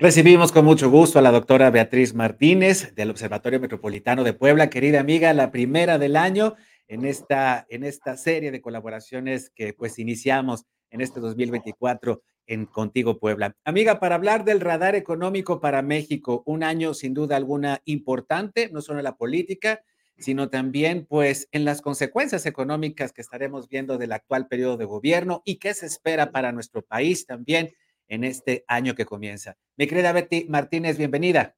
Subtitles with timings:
[0.00, 4.98] Recibimos con mucho gusto a la doctora Beatriz Martínez del Observatorio Metropolitano de Puebla, querida
[4.98, 6.54] amiga, la primera del año
[6.88, 13.18] en esta, en esta serie de colaboraciones que pues iniciamos en este 2024 en Contigo
[13.18, 13.54] Puebla.
[13.62, 18.80] Amiga, para hablar del radar económico para México, un año sin duda alguna importante, no
[18.80, 19.82] solo en la política,
[20.16, 25.42] sino también pues en las consecuencias económicas que estaremos viendo del actual periodo de gobierno
[25.44, 27.74] y qué se espera para nuestro país también
[28.10, 29.56] en este año que comienza.
[29.78, 31.56] Mi querida Betty Martínez, bienvenida.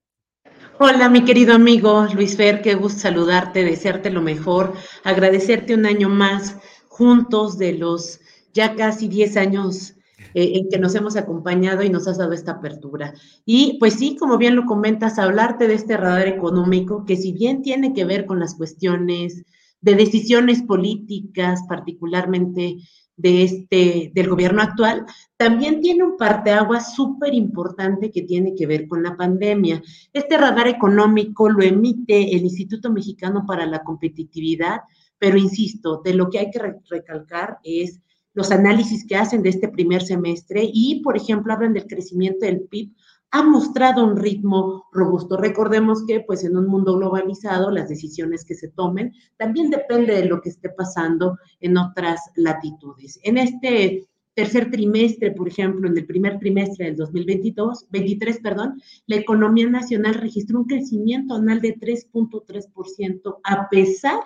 [0.78, 6.08] Hola, mi querido amigo Luis Fer, qué gusto saludarte, desearte lo mejor, agradecerte un año
[6.08, 6.56] más
[6.88, 8.20] juntos de los
[8.52, 9.94] ya casi 10 años
[10.34, 13.14] eh, en que nos hemos acompañado y nos has dado esta apertura.
[13.46, 17.62] Y pues sí, como bien lo comentas, hablarte de este radar económico que si bien
[17.62, 19.44] tiene que ver con las cuestiones
[19.80, 22.76] de decisiones políticas, particularmente
[23.16, 25.04] de este, del gobierno actual,
[25.36, 29.82] también tiene un parteaguas súper importante que tiene que ver con la pandemia.
[30.12, 34.80] Este radar económico lo emite el Instituto Mexicano para la Competitividad,
[35.18, 38.00] pero insisto, de lo que hay que recalcar es
[38.34, 42.62] los análisis que hacen de este primer semestre y, por ejemplo, hablan del crecimiento del
[42.62, 42.92] PIB
[43.32, 45.38] ha mostrado un ritmo robusto.
[45.38, 50.26] Recordemos que pues en un mundo globalizado las decisiones que se tomen también depende de
[50.26, 53.18] lo que esté pasando en otras latitudes.
[53.22, 59.16] En este tercer trimestre, por ejemplo, en el primer trimestre del 2022, 23, perdón, la
[59.16, 64.20] economía nacional registró un crecimiento anual de 3.3% a pesar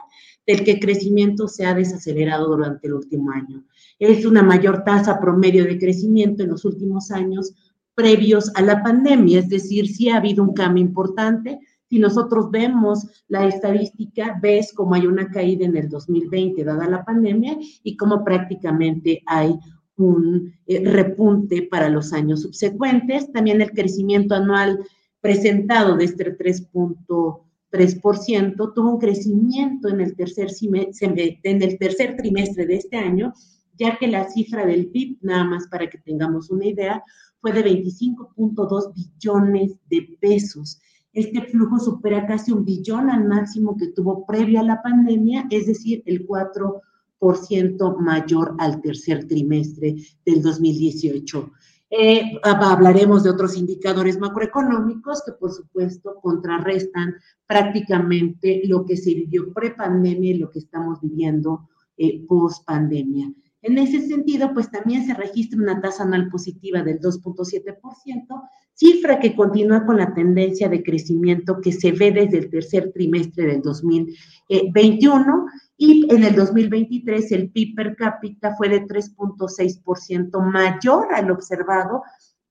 [0.46, 3.64] del que el crecimiento se ha desacelerado durante el último año.
[3.98, 7.52] Es una mayor tasa promedio de crecimiento en los últimos años
[7.96, 11.58] previos a la pandemia, es decir, sí ha habido un cambio importante.
[11.88, 17.04] Si nosotros vemos la estadística, ves cómo hay una caída en el 2020 dada la
[17.04, 19.58] pandemia y cómo prácticamente hay
[19.96, 23.32] un eh, repunte para los años subsecuentes.
[23.32, 24.78] También el crecimiento anual
[25.22, 32.76] presentado de este 3.3% tuvo un crecimiento en el, tercer en el tercer trimestre de
[32.76, 33.32] este año,
[33.78, 37.02] ya que la cifra del PIB, nada más para que tengamos una idea,
[37.46, 40.80] fue de 25.2 billones de pesos.
[41.12, 45.66] Este flujo supera casi un billón al máximo que tuvo previo a la pandemia, es
[45.66, 51.52] decir, el 4% mayor al tercer trimestre del 2018.
[51.90, 57.14] Eh, hablaremos de otros indicadores macroeconómicos que, por supuesto, contrarrestan
[57.46, 63.32] prácticamente lo que se vivió pre-pandemia y lo que estamos viviendo eh, post-pandemia.
[63.66, 69.34] En ese sentido, pues también se registra una tasa anual positiva del 2.7%, cifra que
[69.34, 75.46] continúa con la tendencia de crecimiento que se ve desde el tercer trimestre del 2021
[75.78, 82.02] y en el 2023 el PIB per cápita fue de 3.6% mayor al observado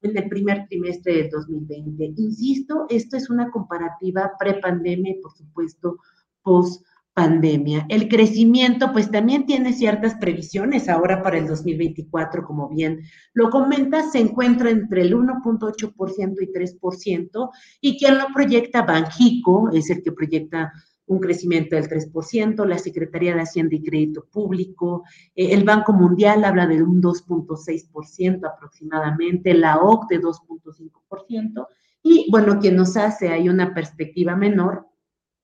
[0.02, 2.14] en el primer trimestre del 2020.
[2.18, 5.97] Insisto, esto es una comparativa pre-pandemia y por supuesto
[6.44, 7.86] post pandemia.
[7.88, 13.03] El crecimiento, pues también tiene ciertas previsiones ahora para el 2024, como bien
[13.34, 17.50] lo comenta, se encuentra entre el 1.8% y 3%,
[17.80, 20.74] y quien lo proyecta, Banjico, es el que proyecta
[21.08, 25.03] un crecimiento del 3%, la Secretaría de Hacienda y Crédito Público,
[25.36, 31.68] eh, el Banco Mundial habla de un 2.6% aproximadamente, la OC de 2.5%,
[32.03, 34.86] y bueno, quien nos hace hay una perspectiva menor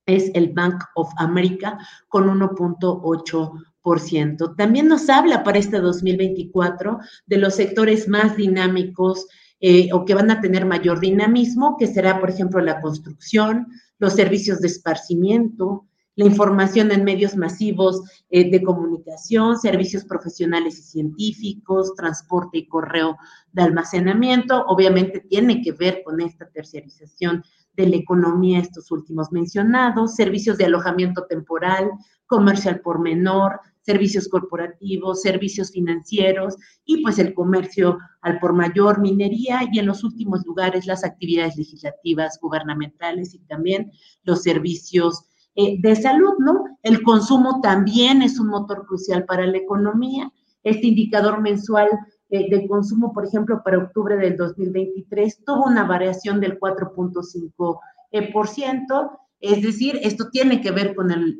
[0.06, 4.56] es el Bank of America con 1.8%.
[4.56, 9.26] También nos habla para este 2024 de los sectores más dinámicos
[9.60, 13.68] eh, o que van a tener mayor dinamismo, que será, por ejemplo, la construcción,
[13.98, 15.86] los servicios de esparcimiento,
[16.16, 23.16] la información en medios masivos eh, de comunicación, servicios profesionales y científicos, transporte y correo
[23.52, 24.66] de almacenamiento.
[24.66, 27.42] Obviamente tiene que ver con esta terciarización
[27.74, 31.90] de la economía, estos últimos mencionados, servicios de alojamiento temporal,
[32.26, 39.60] comercial por menor, servicios corporativos, servicios financieros y pues el comercio al por mayor, minería
[39.72, 43.90] y en los últimos lugares las actividades legislativas, gubernamentales y también
[44.22, 45.24] los servicios
[45.54, 46.64] eh, de salud, ¿no?
[46.82, 50.32] El consumo también es un motor crucial para la economía.
[50.62, 51.88] Este indicador mensual
[52.32, 59.18] eh, de consumo, por ejemplo, para octubre del 2023, tuvo una variación del 4.5%.
[59.38, 61.38] Es decir, esto tiene que ver con el,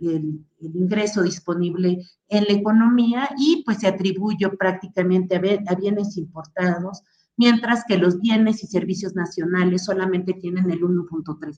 [0.61, 7.03] ingreso disponible en la economía y pues se atribuye prácticamente a, bienes importados,
[7.39, 11.57] mientras que los bienes y servicios nacionales solamente tienen el 1.3%.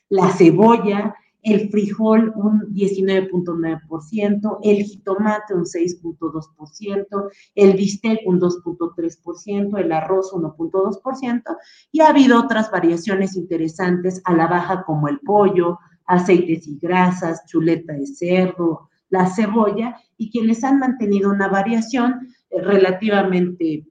[0.10, 9.92] la cebolla, el frijol un 19.9%, el jitomate un 6.2%, el bistec un 2.3%, el
[9.92, 11.58] arroz 1.2%,
[11.92, 17.46] y ha habido otras variaciones interesantes a la baja como el pollo, aceites y grasas,
[17.48, 23.88] chuleta de cerdo, la cebolla, y quienes han mantenido una variación eh, relativamente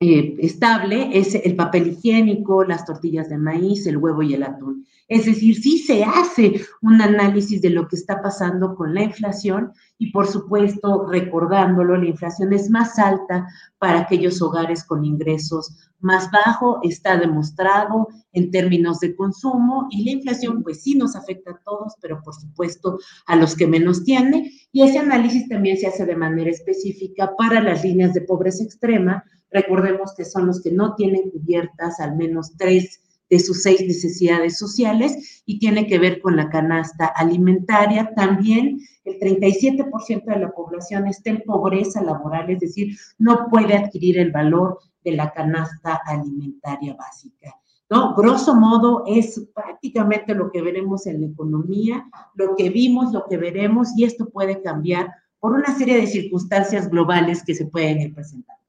[0.00, 4.86] eh, estable es el papel higiénico, las tortillas de maíz, el huevo y el atún.
[5.06, 9.72] Es decir, sí se hace un análisis de lo que está pasando con la inflación
[9.98, 13.46] y por supuesto, recordándolo, la inflación es más alta
[13.78, 20.12] para aquellos hogares con ingresos más bajos, está demostrado en términos de consumo y la
[20.12, 24.50] inflación pues sí nos afecta a todos, pero por supuesto a los que menos tienen
[24.72, 29.24] y ese análisis también se hace de manera específica para las líneas de pobreza extrema.
[29.50, 33.00] Recordemos que son los que no tienen cubiertas al menos tres
[33.30, 38.12] de sus seis necesidades sociales y tiene que ver con la canasta alimentaria.
[38.14, 44.18] También el 37% de la población está en pobreza laboral, es decir, no puede adquirir
[44.18, 47.54] el valor de la canasta alimentaria básica.
[47.90, 48.14] ¿no?
[48.14, 53.36] Grosso modo es prácticamente lo que veremos en la economía, lo que vimos, lo que
[53.36, 58.14] veremos, y esto puede cambiar por una serie de circunstancias globales que se pueden ir
[58.14, 58.63] presentando.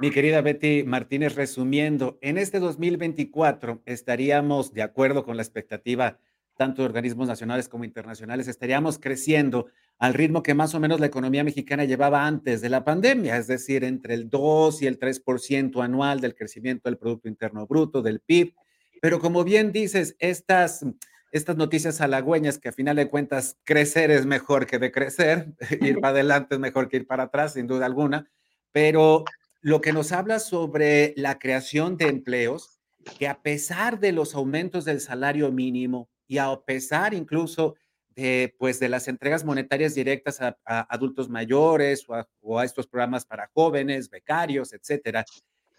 [0.00, 6.20] Mi querida Betty Martínez, resumiendo, en este 2024 estaríamos de acuerdo con la expectativa
[6.56, 9.66] tanto de organismos nacionales como internacionales, estaríamos creciendo
[9.98, 13.48] al ritmo que más o menos la economía mexicana llevaba antes de la pandemia, es
[13.48, 18.20] decir, entre el 2 y el 3% anual del crecimiento del Producto Interno Bruto, del
[18.20, 18.54] PIB.
[19.02, 20.86] Pero como bien dices, estas,
[21.32, 26.10] estas noticias halagüeñas que a final de cuentas crecer es mejor que decrecer, ir para
[26.10, 28.30] adelante es mejor que ir para atrás, sin duda alguna,
[28.70, 29.24] pero
[29.60, 32.80] lo que nos habla sobre la creación de empleos,
[33.18, 37.74] que a pesar de los aumentos del salario mínimo y a pesar incluso
[38.14, 42.04] de, pues, de las entregas monetarias directas a, adultos mayores
[42.40, 45.24] o a, estos programas para jóvenes, becarios, etcétera,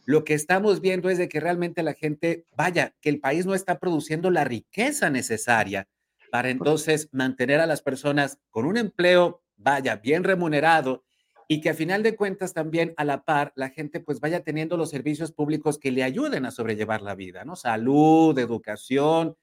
[0.05, 3.53] lo que estamos viendo es de que realmente la gente, vaya, que el país no
[3.53, 5.88] está produciendo la riqueza necesaria
[6.31, 11.03] para entonces mantener a las personas con un empleo, vaya, bien remunerado
[11.51, 14.77] y que a final de cuentas también a la par la gente pues vaya teniendo
[14.77, 17.56] los servicios públicos que le ayuden a sobrellevar la vida, ¿no?
[17.56, 19.36] Salud, educación,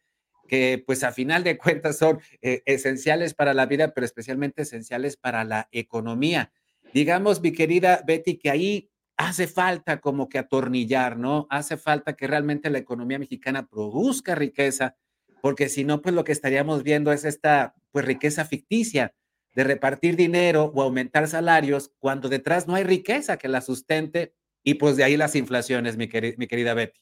[0.46, 5.16] que pues a final de cuentas son eh, esenciales para la vida, pero especialmente esenciales
[5.16, 6.52] para la economía.
[6.94, 11.48] Digamos, mi querida Betty, que ahí hace falta como que atornillar, ¿no?
[11.50, 14.94] Hace falta que realmente la economía mexicana produzca riqueza,
[15.42, 19.12] porque si no, pues lo que estaríamos viendo es esta pues riqueza ficticia
[19.56, 24.74] de repartir dinero o aumentar salarios cuando detrás no hay riqueza que la sustente y
[24.74, 27.00] pues de ahí las inflaciones, mi, mi querida Betty.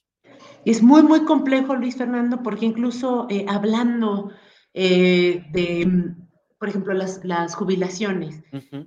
[0.65, 4.31] Es muy, muy complejo, Luis Fernando, porque incluso eh, hablando
[4.73, 6.15] eh, de,
[6.59, 8.41] por ejemplo, las, las jubilaciones,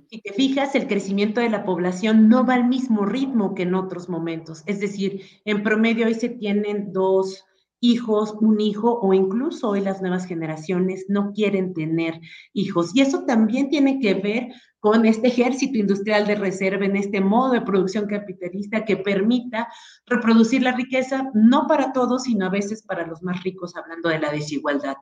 [0.08, 3.74] si te fijas, el crecimiento de la población no va al mismo ritmo que en
[3.74, 4.62] otros momentos.
[4.64, 7.44] Es decir, en promedio hoy se tienen dos
[7.80, 12.20] hijos, un hijo o incluso hoy las nuevas generaciones no quieren tener
[12.52, 12.94] hijos.
[12.94, 14.48] Y eso también tiene que ver
[14.80, 19.68] con este ejército industrial de reserva, en este modo de producción capitalista que permita
[20.06, 24.20] reproducir la riqueza, no para todos, sino a veces para los más ricos, hablando de
[24.20, 24.96] la desigualdad.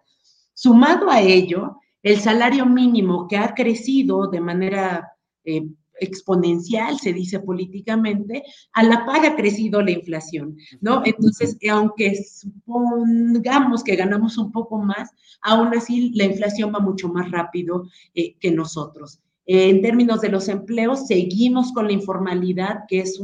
[0.54, 5.12] Sumado a ello, el salario mínimo que ha crecido de manera
[5.44, 5.68] eh,
[6.00, 11.02] exponencial, se dice políticamente, a la par ha crecido la inflación, ¿no?
[11.04, 15.10] Entonces, aunque supongamos que ganamos un poco más,
[15.42, 19.20] aún así la inflación va mucho más rápido eh, que nosotros.
[19.48, 23.20] En términos de los empleos, seguimos con la informalidad, que es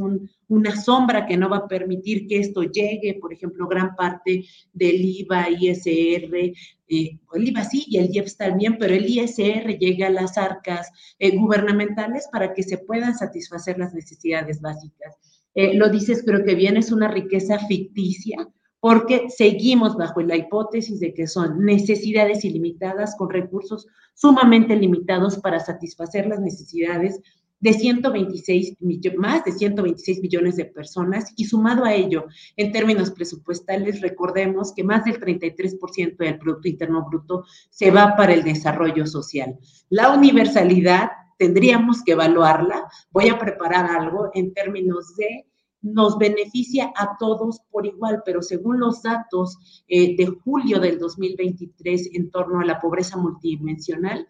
[0.47, 5.01] una sombra que no va a permitir que esto llegue, por ejemplo, gran parte del
[5.03, 6.53] IVA, ISR,
[6.87, 10.89] eh, el IVA sí y el IEPS también, pero el ISR llega a las arcas
[11.19, 15.15] eh, gubernamentales para que se puedan satisfacer las necesidades básicas.
[15.55, 18.47] Eh, lo dices, creo que bien, es una riqueza ficticia,
[18.83, 25.61] porque seguimos bajo la hipótesis de que son necesidades ilimitadas con recursos sumamente limitados para
[25.61, 27.21] satisfacer las necesidades
[27.61, 28.75] de 126
[29.15, 32.25] más de 126 millones de personas y sumado a ello,
[32.57, 38.33] en términos presupuestales, recordemos que más del 33% del Producto Interno Bruto se va para
[38.33, 39.57] el desarrollo social.
[39.87, 42.83] La universalidad tendríamos que evaluarla.
[43.11, 45.45] Voy a preparar algo en términos de
[45.83, 52.09] nos beneficia a todos por igual, pero según los datos eh, de julio del 2023
[52.13, 54.27] en torno a la pobreza multidimensional,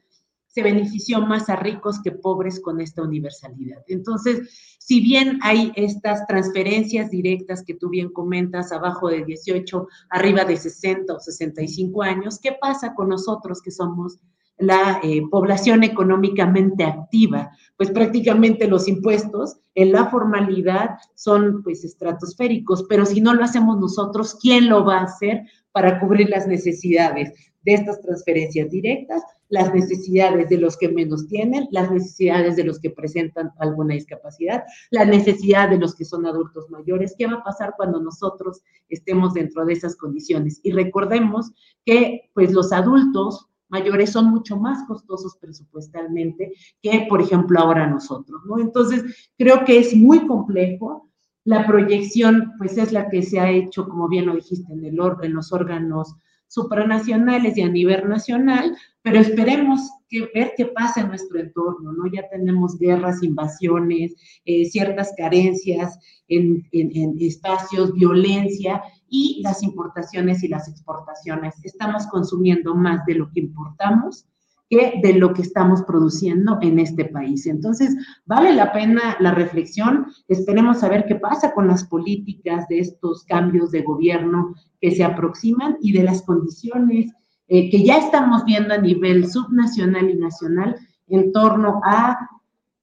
[0.47, 3.83] se benefició más a ricos que pobres con esta universalidad.
[3.87, 10.45] Entonces, si bien hay estas transferencias directas que tú bien comentas, abajo de 18, arriba
[10.45, 14.19] de 60 o 65 años, ¿qué pasa con nosotros que somos
[14.57, 22.85] la eh, población económicamente activa, pues prácticamente los impuestos en la formalidad son pues estratosféricos,
[22.87, 27.33] pero si no lo hacemos nosotros, ¿quién lo va a hacer para cubrir las necesidades
[27.63, 32.79] de estas transferencias directas, las necesidades de los que menos tienen, las necesidades de los
[32.79, 37.15] que presentan alguna discapacidad, la necesidad de los que son adultos mayores?
[37.17, 40.59] ¿Qué va a pasar cuando nosotros estemos dentro de esas condiciones?
[40.63, 41.51] Y recordemos
[41.85, 48.41] que pues los adultos mayores son mucho más costosos presupuestalmente que, por ejemplo, ahora nosotros,
[48.45, 48.59] ¿no?
[48.59, 51.09] Entonces, creo que es muy complejo.
[51.43, 54.97] La proyección, pues, es la que se ha hecho, como bien lo dijiste, en, el,
[55.23, 56.15] en los órganos
[56.47, 62.07] supranacionales y a nivel nacional, pero esperemos que, ver qué pasa en nuestro entorno, ¿no?
[62.11, 68.81] Ya tenemos guerras, invasiones, eh, ciertas carencias en, en, en espacios, violencia,
[69.13, 71.53] y las importaciones y las exportaciones.
[71.63, 74.25] Estamos consumiendo más de lo que importamos
[74.69, 77.45] que de lo que estamos produciendo en este país.
[77.45, 77.95] Entonces,
[78.25, 80.07] vale la pena la reflexión.
[80.27, 85.77] Esperemos saber qué pasa con las políticas de estos cambios de gobierno que se aproximan
[85.79, 87.13] y de las condiciones
[87.53, 90.75] eh, que ya estamos viendo a nivel subnacional y nacional
[91.07, 92.17] en torno a,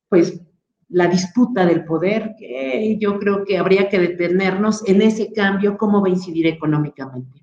[0.09, 0.41] pues,
[0.89, 6.01] la disputa del poder, que yo creo que habría que detenernos en ese cambio, cómo
[6.01, 7.43] va a incidir económicamente.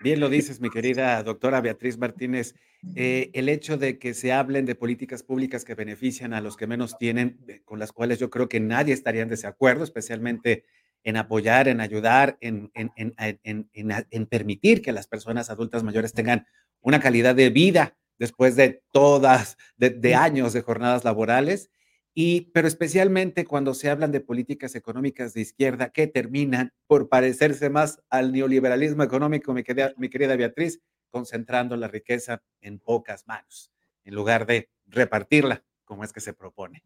[0.00, 2.54] Bien lo dices, mi querida doctora Beatriz Martínez.
[2.94, 6.68] Eh, el hecho de que se hablen de políticas públicas que benefician a los que
[6.68, 10.62] menos tienen, eh, con las cuales yo creo que nadie estaría en desacuerdo, especialmente
[11.06, 16.48] en apoyar, en ayudar, en, en, permitir que las personas adultas mayores tengan
[16.80, 21.70] una calidad de vida después de todas, de años de jornadas laborales
[22.12, 27.70] y, pero especialmente cuando se hablan de políticas económicas de izquierda que terminan por parecerse
[27.70, 33.70] más al neoliberalismo económico, mi querida, mi querida Beatriz, concentrando la riqueza en pocas manos,
[34.02, 36.82] en lugar de repartirla como es que se propone.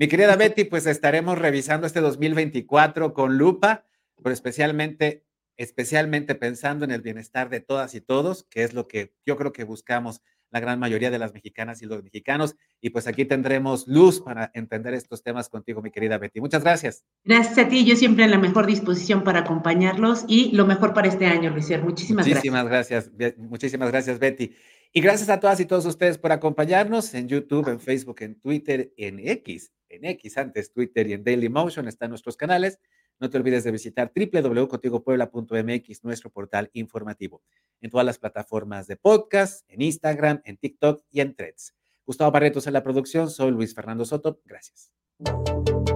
[0.00, 3.84] Mi querida Betty, pues estaremos revisando este 2024 con lupa,
[4.22, 5.26] pero especialmente,
[5.58, 9.52] especialmente pensando en el bienestar de todas y todos, que es lo que yo creo
[9.52, 12.56] que buscamos la gran mayoría de las mexicanas y los mexicanos.
[12.80, 16.40] Y pues aquí tendremos luz para entender estos temas contigo, mi querida Betty.
[16.40, 17.04] Muchas gracias.
[17.22, 21.08] Gracias a ti, yo siempre en la mejor disposición para acompañarlos y lo mejor para
[21.08, 21.68] este año, Luis.
[21.82, 23.10] Muchísimas, muchísimas gracias.
[23.36, 24.54] Muchísimas gracias, Betty.
[24.94, 28.94] Y gracias a todas y todos ustedes por acompañarnos en YouTube, en Facebook, en Twitter,
[28.96, 32.78] en X, en X antes Twitter y en Daily Motion están nuestros canales.
[33.18, 37.42] No te olvides de visitar www.contigopuebla.mx, nuestro portal informativo,
[37.80, 41.74] en todas las plataformas de podcast, en Instagram, en TikTok y en Threads.
[42.06, 44.40] Gustavo Barretos en la producción, soy Luis Fernando Soto.
[44.44, 44.92] Gracias.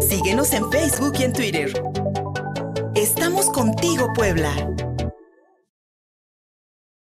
[0.01, 1.73] Síguenos en Facebook y en Twitter.
[2.95, 4.94] Estamos contigo, Puebla.